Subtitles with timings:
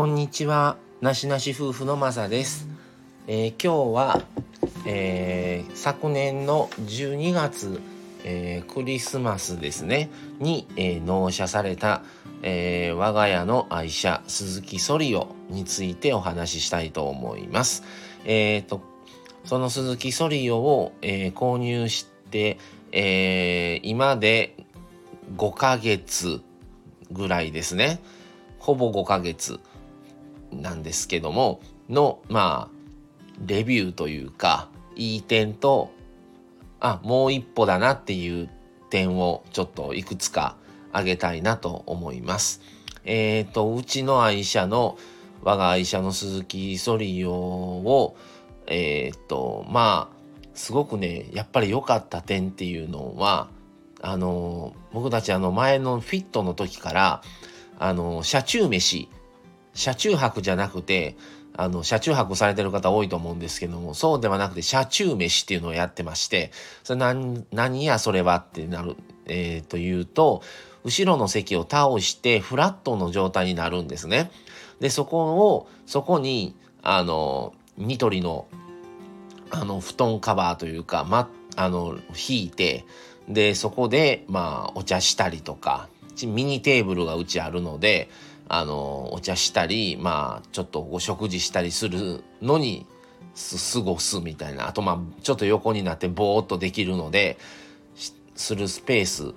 [0.00, 2.66] こんにちは、なしなし夫婦のまさです。
[3.26, 4.22] えー、今日は、
[4.86, 7.82] えー、昨年の12月、
[8.24, 10.08] えー、クリスマスですね
[10.38, 12.00] に、え納車された、
[12.40, 17.82] え我が家の愛車鈴木ソリオについてお話ししたいと思います。
[18.24, 18.80] えーと、
[19.44, 22.56] その鈴木ソリオを、え購入して、
[22.92, 24.56] え今で
[25.36, 26.40] 5ヶ月
[27.12, 28.00] ぐらいですね。
[28.58, 29.60] ほぼ5ヶ月
[30.52, 32.80] なんですけどものまあ
[33.46, 35.92] レビューというかいい点と
[36.80, 38.48] あもう一歩だなっていう
[38.90, 40.56] 点をちょっといくつか
[40.92, 42.60] 挙げたいなと思います。
[43.04, 44.98] えっ、ー、とうちの愛車の
[45.42, 48.16] 我が愛車の鈴木ソリオを
[48.66, 50.20] えっ、ー、とまあ
[50.54, 53.48] すごくねやっぱり良かった点っていうのは
[54.02, 57.22] あの僕たちあの前のフィットの時から
[57.78, 59.08] あの車中飯
[59.74, 61.16] 車中泊じゃなくて
[61.56, 66.52] あの車中泊されてる方多いと思うんですけどもそうではなくて車中飯っていうのをやってまして
[66.84, 68.96] それ何何やそれはってなる、
[69.26, 70.42] えー、というと
[70.84, 74.30] 後ろの席を倒してフラットの状態になるんですね。
[74.80, 75.18] でそこ
[75.52, 78.46] をそこにあのニトリの
[79.50, 82.84] あの布団カバーというか、ま、あの引いて
[83.28, 85.88] でそこでまあお茶したりとか
[86.22, 88.08] ミニテーブルがうちあるので
[88.52, 92.84] あのお茶したりまあちょっとお食事したりするのに
[93.72, 97.38] 過ごすみたいなあとまあちょっと横になってぼーっとできるので
[98.34, 99.34] するスペース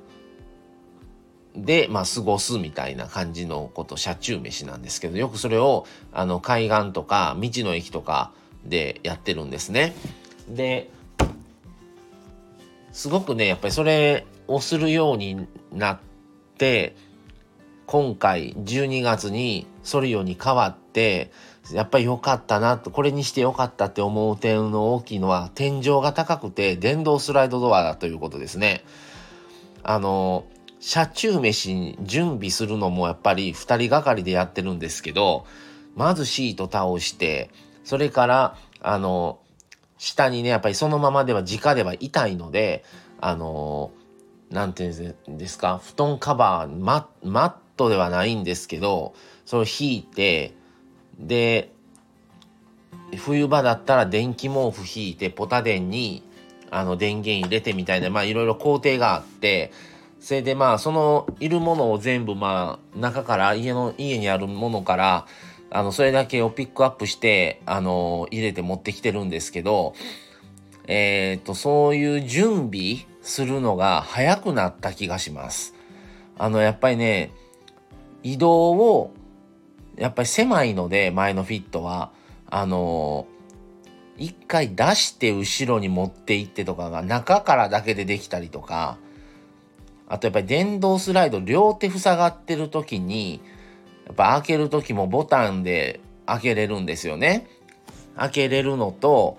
[1.56, 8.32] で、まあ、過ごすみたいな感じのこと車中飯なんですけどよくそれをあの海岸とか道の駅とか
[8.66, 9.94] でやってるんですね。
[10.50, 10.90] で
[12.92, 16.00] すごくねやっぱりそれをするようになっ
[16.58, 16.96] て
[17.86, 21.32] 今回12月にソリオに変わって
[21.72, 28.84] やっぱり良かったなとこれにして良かったって思う点の大きいのは天井が高くて電動スライドドアだということですね。
[29.84, 30.46] あの
[30.80, 35.46] 車中飯に準備するのもやっぱり2人がかりでやってるんですけど
[35.96, 37.52] まずシート倒して
[37.86, 39.40] それからあの
[39.98, 42.84] 下にねやっぱりそのままでは直では痛いので
[43.22, 43.92] あの
[44.50, 49.14] 何て言うんですか布団カバーママットではないんですけど
[49.46, 50.54] それを引いて
[51.20, 51.72] で
[53.18, 56.24] 冬場だったら電気毛布引いてポタ電に
[56.72, 59.72] あの電源入れてみたいなまあいろいろ工程があって
[60.20, 65.28] それでまあそのいるものを全部まあ中から家の家にあるものから
[65.70, 69.94] あのそれだけをピックアップしてあの入れて持ってきてるんですけど
[70.86, 75.74] えっ、とそういう準備するのが早くなった気がします。
[76.38, 77.32] あのやっぱりね
[78.24, 79.14] 移動を
[79.96, 82.12] やっぱり狭いので前のフィットは。
[82.50, 83.26] あの
[84.16, 88.98] 一回出して後ろに持っていってとかが中からだけでできたりとか。
[90.08, 93.42] あとやっぱり電動スライド両手塞がってる時に
[94.06, 97.48] やっぱ開ける時もボタンで開けれるんですよね。
[98.16, 99.38] 開けれるのと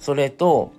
[0.00, 0.72] それと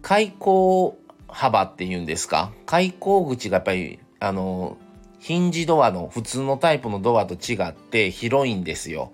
[0.00, 0.96] 開口
[1.28, 2.52] 幅っていうんですか。
[2.64, 4.78] 開口口がやっぱりあの
[5.24, 9.10] ヒンジドアの普通のタイプのドアと違って広いんですよ。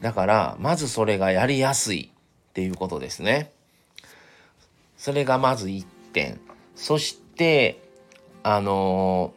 [0.00, 3.52] だからまずそれがやりやすいっていうことですね。
[4.96, 5.84] それがまず1
[6.14, 6.40] 点。
[6.74, 7.78] そして
[8.42, 9.34] あの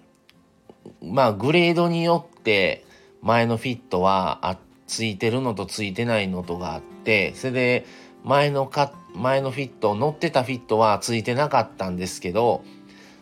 [1.02, 2.86] ー、まあグレードによって
[3.22, 4.58] 前のフィットはあ
[4.88, 7.86] ついてるのとついてないのとがあってそれで
[8.24, 12.64] 前のか前のフィット乗ってたフィットはついてなかったんですけど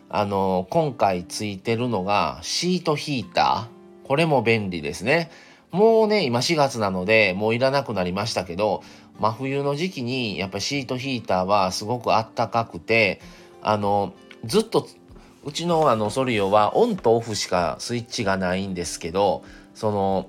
[0.08, 4.06] あの、今回ついてるのがシートヒーター。
[4.06, 5.30] これも便利ですね。
[5.72, 8.82] もうね、今4月なので、もういらなくなりましたけど、
[9.18, 13.20] 真冬の時期にやっぱシートヒーターはすごくあったかくて、
[13.62, 14.12] あの、
[14.44, 14.88] ずっと、
[15.44, 19.44] うちのあのソリオはオンとオフしかスイッチがないんですけど、
[19.74, 20.28] その、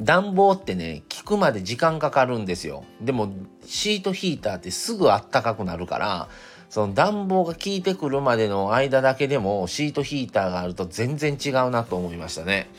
[0.00, 2.84] 暖房ってね、効くまで時間かかるんですよ。
[3.00, 3.32] でも、
[3.64, 6.28] シートヒーターってすぐあったかくなるから、
[6.72, 12.70] その暖房が効いてくるまでの間だけでもシートヒーターがあると全然違うなと思いましたね。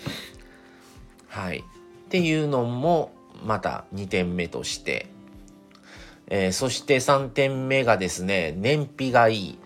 [1.27, 1.59] はい。
[1.59, 1.63] っ
[2.09, 3.11] ていうのも
[3.45, 5.05] また2点目として、
[6.25, 9.59] えー、そして3点目がですね、燃費がいい。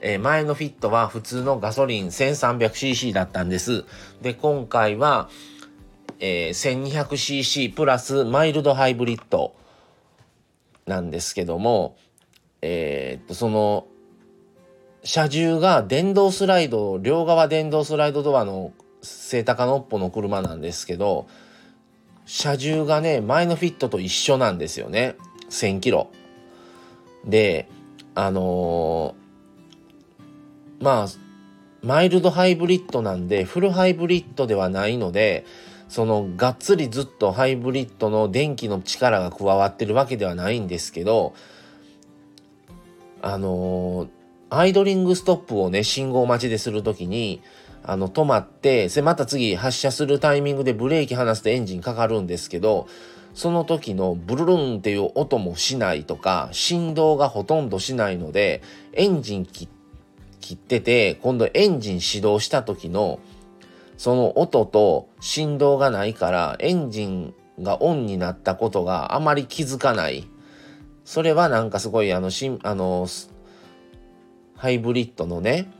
[0.00, 3.84] え、前のフィットは普通のガソリン 1300cc だったんです。
[4.22, 5.28] で、今回は、
[6.18, 9.54] えー、1200cc プラスマイルドハイブリッド
[10.86, 11.98] なんですけども、
[12.68, 13.86] えー、っと、その、
[15.04, 18.72] 車重が電動スライド、両側電動スライドドアの
[19.02, 21.28] 背高のっぽの車なんですけど、
[22.26, 25.14] 車重がね、前のフィットと一緒なんですよね。
[25.48, 26.10] 1000キロ。
[27.24, 27.68] で、
[28.16, 31.06] あのー、まあ、
[31.82, 35.44] マイルドハイブリッドなんで、フルハイブリッドではないので、
[35.88, 41.34] そのがっつりずっとハイブリッドの電気の力が加わってるわけではないんですけど、
[43.26, 44.06] あの、
[44.50, 47.42] アイドリングストップをね、信号待ちでするときに、
[47.82, 52.86] あの、止まって、また次発車するタイミングでブレーキ離すとエンジンかかるんですけど、
[53.34, 58.62] その時のブルルンっていう音もしないとか、振動がほとんどしないので、
[58.92, 59.68] エンジン切
[60.54, 63.18] ってて、今度エンジン始動した時の、
[63.98, 70.28] その音と振動がないから、エンジンがオンになったことがあまり気づかない。
[71.06, 73.06] それはなんかすごいあの、しんあの、
[74.56, 75.70] ハイブリッドのね、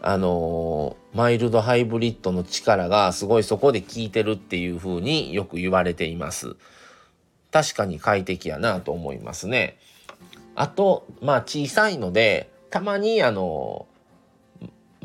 [0.00, 6.56] あの、マイルドハイブリッドの力がすごいそこで効いてるっていう風によく言われています。
[7.52, 9.76] 確かに快適やなと思いますね。
[10.54, 13.86] あと、まあ小さいので、たまにあの、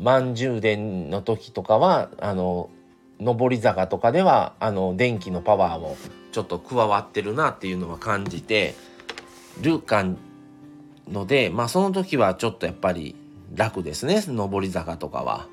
[0.00, 2.70] 満充電の時とかは、あの、
[3.20, 5.98] 上り坂とかでは、あの、電気のパワーも
[6.32, 8.74] ちょっと加わってるなっていうのは感じて
[9.60, 10.04] るか
[11.08, 13.14] ので、まあその時はちょっとやっぱり
[13.54, 15.48] 楽ですね上り坂とかは。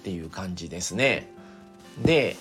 [0.00, 1.30] っていう感じですね。
[2.02, 2.36] で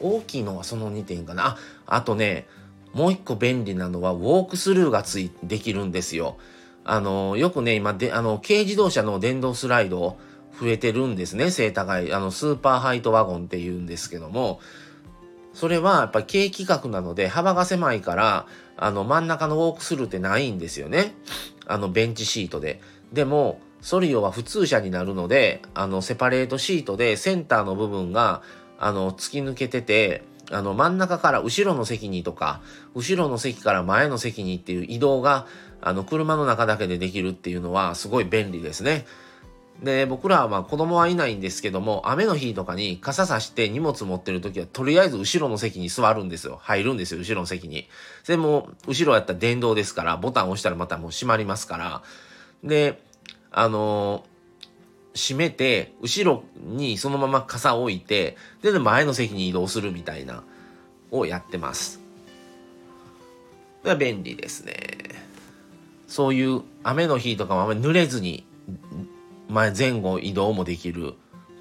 [0.00, 1.56] 大きいのはその2点かなあ
[1.86, 2.46] あとね
[2.92, 6.36] もう一個便利なのはウォークスルーがついできるんですよ。
[6.84, 10.16] あのよくね今であの軽自動車の電動スライド
[10.60, 14.60] 増えてるんですね背高いあのスーパーハイトワゴンっていうんですけども
[15.56, 21.14] それはやっぱり軽規格なので幅が狭いからあの真ん中のウォークスルーってないんですよね
[21.66, 22.80] あのベンチシートで
[23.12, 28.42] でも、ソリオは普通車になるので、あの、セパレートシートでセンターの部分が、
[28.78, 32.60] あの、突き抜けてて、あの、真ん中から後ろの席にとか、
[32.94, 35.46] 後ろの席から前の席にっていう移動が、
[35.80, 39.06] あの、車の中だけでできるっていうのは、すごい便利ですね。
[39.82, 46.58] で、僕らはまあ子供はいないんですけども、雨の日とかに傘さして荷物持ってる時は、とりあえず後ろの席に座るんですよ。
[46.62, 47.88] 入るんですよ、後ろの席に。
[48.26, 52.02] でも、後ろやったら電動ですから、ボタン押したらまたもう閉まりますから、
[52.64, 53.02] で、
[53.50, 60.42] あのー、閉めて、後ろにそのまま傘を置いて、で、前の席に移動するみたいな、
[61.10, 62.00] をやってます。
[63.98, 64.74] 便利ですね。
[66.08, 68.46] そういう雨の日とかもあんまり濡れずに、
[69.48, 71.14] 前前後移動もできる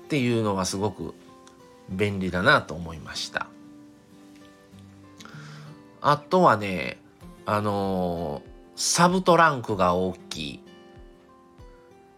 [0.05, 1.13] っていうのはすごく
[1.89, 3.47] 便利だなと思いました。
[6.01, 6.99] あとはね、
[7.45, 10.59] あのー、サブトランクが大きい。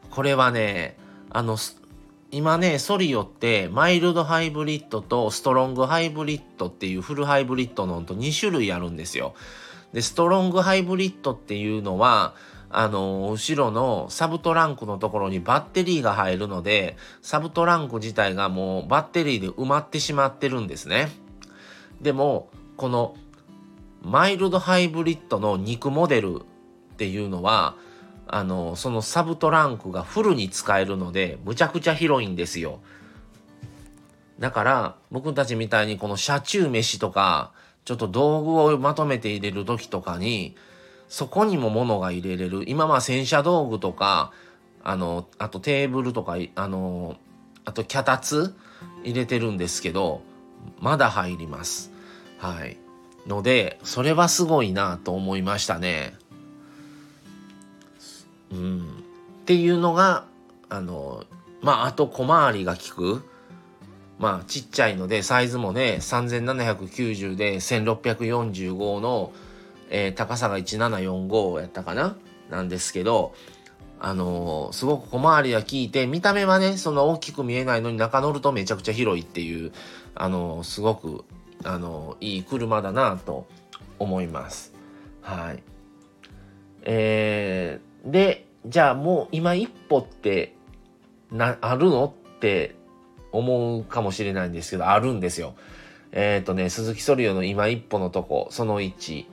[0.09, 0.97] これはね、
[1.29, 1.57] あの、
[2.31, 9.33] 今ね、ソリオってマイルドハイブリッドとストロングハイブリッドっていうフルハイブリッドのと2種類あるんですよ。
[9.93, 12.35] で、ストロングハイブリッドっていうのは、
[12.79, 21.09] あの、後ろのサブトランクのところにバッテリーが入るので、サブトランク自体がもうバッテリーで埋まってしまってるんですね。
[22.01, 23.15] でも、この
[24.03, 27.73] マイルドハイブリッドの肉モデルっていうのは、
[28.27, 32.79] あの、そのサブトランクがフルに使えるので、むちゃくちゃ広いんですよ。
[34.37, 37.53] だから、僕たちみたいにこの車中飯とか、
[37.85, 40.55] ちょっと道具をまとめて入れる時とかに、
[41.09, 42.63] そこにも物が入れれる。
[42.67, 44.31] 今まあ洗車道具とか、
[44.83, 47.17] あの、あとテーブルとか、あの、
[47.65, 48.55] あと脚立
[49.03, 50.21] 入れてるんですけど、
[50.79, 51.91] まだ入ります。
[52.37, 52.77] はい。
[53.25, 56.15] ので、それはすごいなと思いましたね。
[58.51, 58.83] うん、っ
[59.45, 60.25] ていうのが
[60.69, 61.25] あの
[61.61, 63.23] まああと小回りが利く
[64.19, 69.31] まあちっちゃいのでサイズもね3790で1645の、
[69.89, 72.15] えー、高さが1745やったかな？
[72.49, 73.33] なんですけど
[73.99, 79.71] あのー、すごく小回りが効いて見た目はねその大きく見えないのに中乗るとめちゃくちゃ広いっていう
[80.15, 81.25] あのー、すごく
[81.63, 83.47] あのいい車だなと
[83.99, 84.73] 思います。
[85.21, 85.63] はい。
[86.83, 90.53] えー、で、じゃあもう今一歩って
[91.31, 92.05] な、あるの？
[92.05, 92.75] って
[93.31, 95.55] 思うかもしれないんですけど、あるんですよ。
[96.11, 99.25] えっ、ー、とね、鈴木ソリオの今一歩のとこ、その1、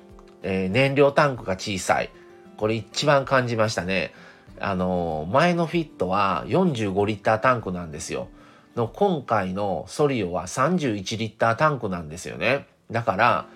[0.45, 2.11] えー、燃料タンクが小さい。
[2.57, 4.13] これ一番感じましたね。
[4.61, 8.29] あのー、前のフィットは45リッタータンクなんですよ。
[8.77, 12.67] の今回のソリオは31リッタータンクなんですよね。
[12.91, 13.49] だから、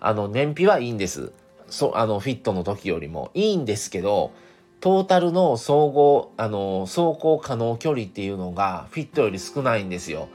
[0.00, 1.32] あの、燃費はいいんです。
[1.68, 3.30] そあの、フィットの時よりも。
[3.34, 4.32] いいんですけど、
[4.80, 10.28] トータルの総合、あの、走行可能距離っていうのがフィットより少ないんですよ。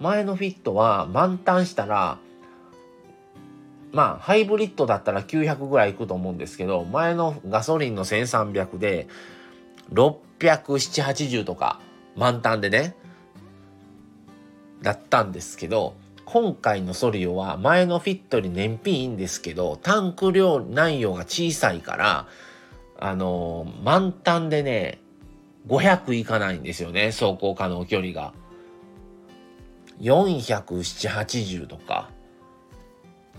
[0.00, 2.18] 前のフィットは満タンしたら
[3.94, 9.06] まあハイブリッドだったら900ぐらいいくと思うんですけど前のガソリンの1300で
[9.92, 11.80] 67080とか
[12.16, 12.96] 満タンでね
[14.82, 22.26] だったんですけど今回のソリオは前のフィットより燃費いいんですけどタンク量内容が小さいから
[22.98, 25.00] あのー、満タンでね
[25.68, 28.34] 500いかないんですよね走行可能距離が。
[30.00, 32.10] 47080とか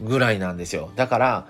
[0.01, 0.91] ぐらいなんですよ。
[0.95, 1.47] だから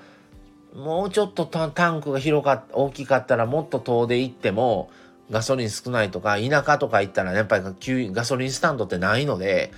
[0.76, 4.90] もうちょっとタンクが広かっ大きかったらもっと遠出行っても
[5.32, 7.64] ガソリン少ないとか田舎とか行ったらねやっぱり
[8.12, 9.72] ガソリンスタンドってないので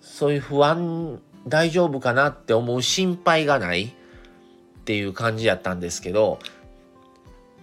[0.00, 3.90] そういう不安大丈夫かなって思う心配がないっ
[4.84, 6.40] ていう感じやったんですけど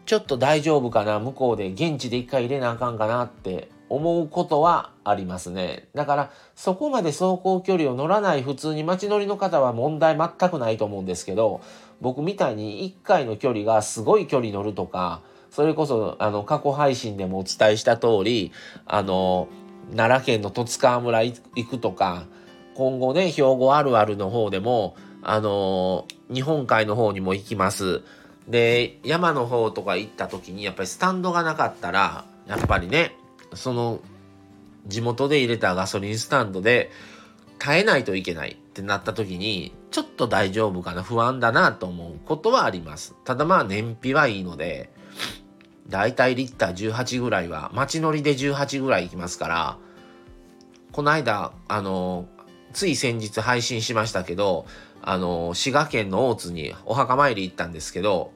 [0.06, 5.88] ちょっと大丈夫かな向こうで現地で一回入れなあかんかなって思うことはありますね。
[5.94, 11.62] だからそこまで走行距離を乗らない普通に街乗りの方は問題全くないと思うんですけど
[12.02, 18.52] 僕みたいに1回の距離がすごい距離乗るとかそれこそあの過去配信でもお伝えした通り
[18.86, 19.48] あの
[19.96, 21.40] 奈良県の十津川村行
[21.70, 22.26] くとか
[22.76, 28.04] 今後ね兵庫あるあるの方でもあの日本海の方にも行きます。
[28.48, 33.16] で山の方とか行った時にやっぱりスタンドがなかったらやっぱりね
[33.56, 34.00] その
[34.88, 36.92] 地元で入れたガソリンスタンドで
[37.58, 43.16] 耐えないといけないってなった時にちょっと大丈夫かな不安だなと思うことはあります。
[43.24, 44.90] ただまあ燃費はいいので
[45.88, 49.78] だいたいリッター18ぐらいは街乗りで18ぐらい行きますから
[50.92, 52.28] この間あの
[52.74, 54.66] つい先日配信しましたけど
[55.02, 58.32] あの滋賀県の大津にお墓参り行ったんですけど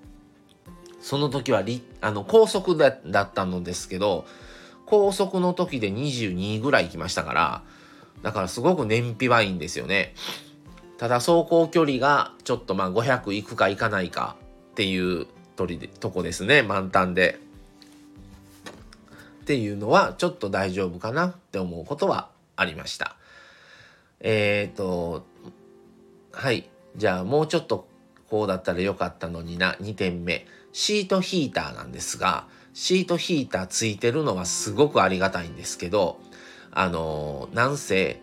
[1.01, 1.63] その時は
[2.01, 2.89] あの高速だ
[3.23, 4.25] ったのですけど
[4.89, 7.63] 高速の時で22ぐらい行きましたから、
[8.23, 10.15] だからすごく燃費はいいんですよね。
[10.97, 14.35] ただ走行距離がちょっとまあ500行くか行かないか
[14.71, 17.39] っていう鳥でとこですね、満タンで。
[19.41, 23.15] っていうのはちょっと大丈夫かなって思うことはありました。
[24.19, 25.25] えっ、ー、と、
[26.31, 26.67] はい。
[26.95, 27.87] じゃあもうちょっと
[28.27, 30.47] こうだったらよかったのにな、2点目。
[30.73, 32.47] シートヒーターなんですが、
[32.81, 36.17] シートヒーターついてるのはすごくありがたいんですけど、
[36.71, 38.21] あの、なんせ、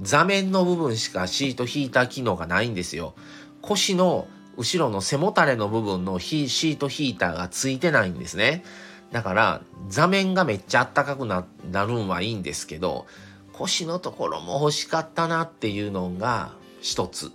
[0.00, 3.14] 座面の部分しかシートヒーター機能がないんですよ。
[3.60, 8.64] 腰の後ろの背もたれの部分のシートヒーターがついてないんですね。
[9.12, 11.46] だから座面がめっちゃあったかくな
[11.86, 13.06] るんはいいんですけど
[13.52, 17.30] 腰のところも欲しかったなっていうのが一つ。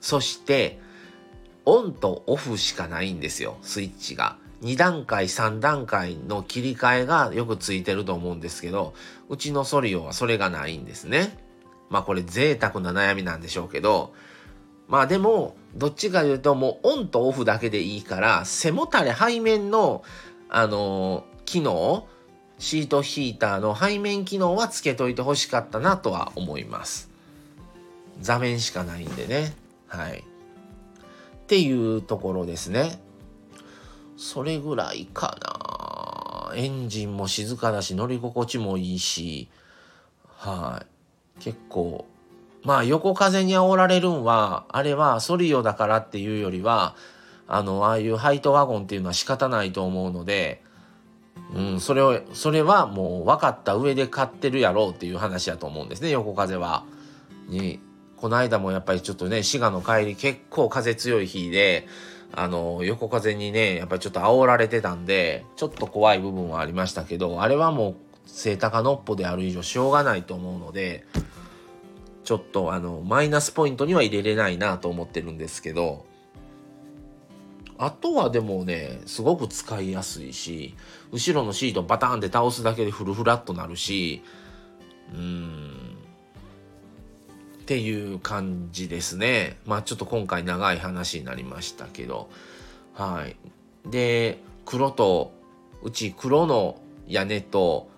[0.00, 0.80] そして
[1.64, 4.42] オンとオフしかないんですよスイッチが。
[4.64, 8.94] 2段階3段階の切り替えがよくついてると思うんですけど
[9.28, 11.38] うちのソリオはそれがないんですね。
[11.90, 14.14] まあこれ贅沢な悩みなんでしょうけど
[14.88, 20.02] まあでもどっちかというともうオンとオフだけでいいから背もたれ背面の
[20.56, 22.06] あの、機能
[22.60, 27.10] シートヒーターの背面機能はつけといてほしかったなとは思います。
[28.20, 29.52] 座面しかないんでね。
[29.88, 30.18] はい。
[30.18, 33.00] っていうところですね。
[34.16, 36.56] それぐらいかな。
[36.56, 39.48] エンジンも静かだし、乗り心地もいいし、
[40.36, 40.82] は
[41.38, 41.42] い。
[41.42, 42.06] 結構、
[42.62, 46.94] まあ横風に煽られるんは、あれはソリオだからっていうよりは、
[47.46, 50.62] あの、ああいうハイトワゴンっていうのは仕方ないと思うので、
[51.54, 56.84] うん、それを、それはもう分かった上で買ってるやろうっていう話だと思うんですね、横風は。
[57.48, 57.80] に、
[58.16, 61.86] この間もやっぱりちょっとね、滋賀の帰り結構風強い日で、
[62.36, 67.94] あの、横風にね、やっぱりちょっと煽られてたんで、ちょっと怖い部分はありましたけど、あれはもう、
[68.26, 71.04] セイタカノッポである以上しょうがないと思うので、
[72.24, 76.06] ちょっとあの、マイナスポイントには入れれないなと思ってるんですけど、
[77.76, 80.74] あとはでもね、すごく使いやすいし、
[81.12, 84.22] 後ろのシートバターンって倒すだけでフルフラットなるし、
[85.12, 85.93] うーん、
[87.64, 89.56] っていう感じですね。
[89.64, 92.28] まあちょっと今回長い話になりましたけど。
[92.92, 93.36] はい。
[93.90, 95.32] で、黒と、
[95.82, 96.78] うち黒の
[97.08, 97.88] 屋根と、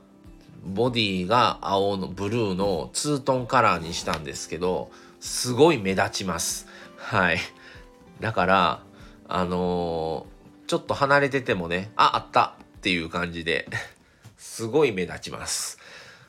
[0.65, 6.69] ボディが青のブルーのツートンカラーにしたんですけど、すごい目立ちます。
[6.97, 7.39] はい。
[8.21, 8.83] だから、
[9.27, 13.69] あのー、ちょっと離れててもね、あ、あったっていう感じで、
[14.39, 15.79] すごい目立ちます。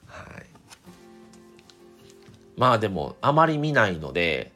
[0.07, 0.46] はい。
[2.57, 4.51] まあでもあまり見ないので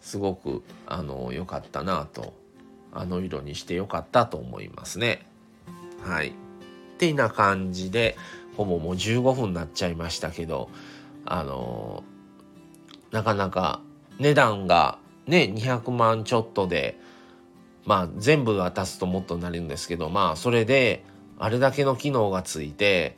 [0.00, 2.34] すごくあの良かったなと
[2.92, 5.26] あの色にして良かったと思いますね。
[6.02, 6.28] はい。
[6.28, 6.32] っ
[6.98, 8.16] てな感じで
[8.56, 10.68] ほぼもう15分になっちゃいましたけど
[11.24, 12.02] あの
[13.12, 13.80] なかなか
[14.18, 16.98] 値段がね200万ちょっとで
[17.84, 21.04] まあ全部渡すともっとなるんですけどまあそれで
[21.38, 23.16] あれだけの機能がついて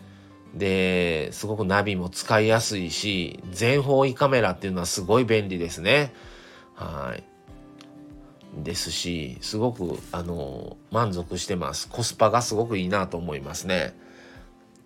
[0.54, 6.12] ですごくナビも使いやすいし全方位カメラっていうのはすごい便利ですね。
[6.74, 7.24] はい。
[8.64, 11.88] ですしすごくあの満足してます。
[11.88, 13.94] コスパがすごくいいなと思いますね。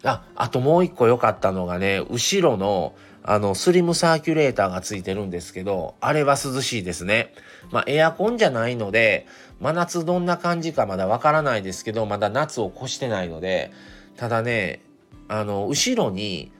[0.04, 2.94] ああともう一個良かったのがね後ろの
[3.26, 7.32] あのスリムサーキュレーターがついてるんですけどあれは涼しいですね。
[7.70, 9.26] まあエアコンじゃないので
[9.60, 13.72] 真夏どんな感じかまだわからないですけどまだ夏を越してないので
[14.16, 14.82] ただね
[15.28, 16.52] あの後ろに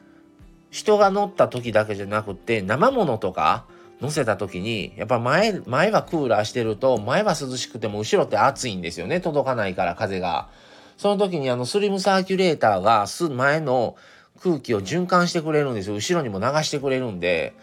[0.70, 3.66] 人が乗った時だけじゃなくて生物とか
[4.00, 10.48] 乗せた時にやっぱ前前はクーラーしてると前は涼しくても後ろって暑いんですよね届かないから風が。
[10.96, 13.96] その時にあのスリムサーキュレーターが前の
[14.40, 17.54] 空気を循環してくれるんですよ後ろにも流してくれるんで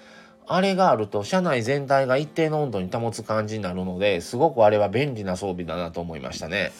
[0.48, 6.72] あれがあると車内全体が一定の温度に保つ感じになるのですごくあれは便利な装備だなと思いましたね。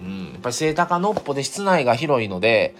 [0.00, 2.74] うん、やっぱり背高のっぽで室内が広いので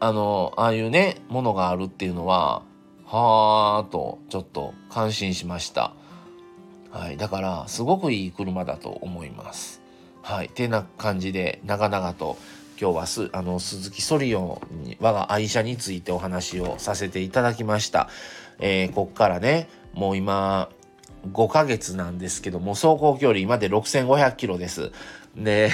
[0.00, 2.62] あのああいうねものがあるっていうのは
[3.04, 5.92] はあとちょっと感心しました。
[6.90, 9.82] はい、だからすごくいい車だと思います。
[10.22, 12.38] はい、てな感じで長々と
[12.80, 18.08] 今日はすあの鈴木ソリオンに我が愛車についてお話をさせていただきました。
[18.58, 20.70] えー、こっからねもう今
[21.32, 24.92] 5ヶ月なんですけども走行距離今で6500キロです。
[25.36, 25.70] で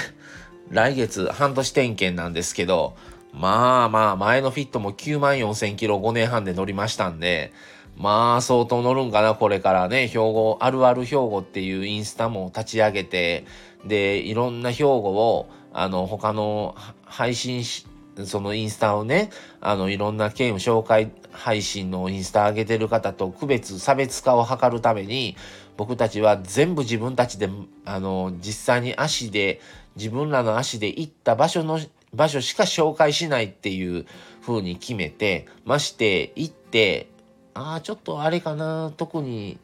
[0.70, 2.96] 来月半年点検なんですけど
[3.32, 7.52] まあまあ、前のフィットも9万4000キロ5年半で乗りましたんで、
[7.96, 10.08] まあ相当乗るんかな、これからね。
[10.08, 13.44] 兵庫、あるある兵庫っていうインスタも立ち上げて、
[13.84, 17.86] で、いろんな兵庫を、あの、他の配信し、
[18.24, 25.36] そのインスタをね、あの、いろんなゲーム紹介配信のインスタ上げてる方と区別、差別化を図るために、
[25.76, 27.48] 僕たちは全部自分たちで、
[27.84, 29.60] あの、実際に足で、
[29.96, 31.78] 自分らの足で行った場所の
[32.14, 34.06] 場所しか紹介しないっていう
[34.42, 37.08] 風に決めて、まして行って、
[37.54, 39.58] ああ、ちょっとあれかな、特に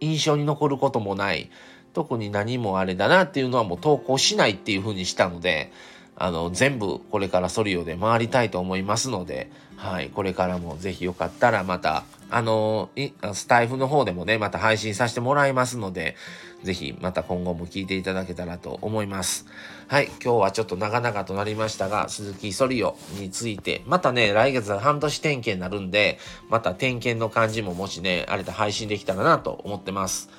[0.00, 1.50] 印象に残ることもない、
[1.92, 5.72] 特に何もあれだなっていうのはもう投稿しないっていう風にしたので、
[6.16, 12.90] あの、全部これからソリオで回りたいと思いますので、はい、これからもぜひよかったらまた、あの、
[13.32, 16.16] スタイフの方でもね、また配信させてもらいますので、
[16.62, 19.46] ぜひまた今後も聞いていただけたらと思います。
[19.88, 30.30] はい、今日はちょっと長々となりましたが、鈴木ソリオについて、またね、来月半年点検になるんで、また点検の感じももしね、あれで配信できたらなと思ってます。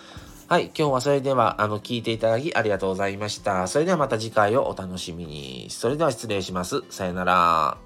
[0.48, 3.68] はい、今日はそれでは、あの、聞いていただきありがとうございました。
[3.68, 5.68] それではまた次回をお楽しみに。
[5.72, 6.84] それでは失礼します。
[6.92, 7.78] さよなら。